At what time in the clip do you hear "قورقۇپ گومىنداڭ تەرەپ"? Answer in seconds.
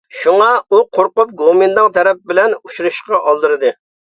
0.99-2.25